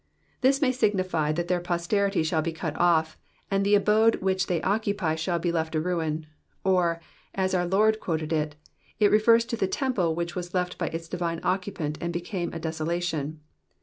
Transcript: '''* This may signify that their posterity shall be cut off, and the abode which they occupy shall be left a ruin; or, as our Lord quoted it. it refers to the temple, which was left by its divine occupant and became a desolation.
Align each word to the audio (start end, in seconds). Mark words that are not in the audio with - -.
'''* 0.23 0.41
This 0.41 0.63
may 0.63 0.71
signify 0.71 1.31
that 1.31 1.47
their 1.47 1.59
posterity 1.59 2.23
shall 2.23 2.41
be 2.41 2.51
cut 2.51 2.75
off, 2.79 3.19
and 3.51 3.63
the 3.63 3.75
abode 3.75 4.15
which 4.15 4.47
they 4.47 4.59
occupy 4.63 5.13
shall 5.13 5.37
be 5.37 5.51
left 5.51 5.75
a 5.75 5.79
ruin; 5.79 6.25
or, 6.63 6.99
as 7.35 7.53
our 7.53 7.67
Lord 7.67 7.99
quoted 7.99 8.33
it. 8.33 8.55
it 8.99 9.11
refers 9.11 9.45
to 9.45 9.55
the 9.55 9.67
temple, 9.67 10.15
which 10.15 10.35
was 10.35 10.55
left 10.55 10.79
by 10.79 10.87
its 10.87 11.07
divine 11.07 11.39
occupant 11.43 11.99
and 12.01 12.11
became 12.11 12.51
a 12.51 12.57
desolation. 12.59 13.41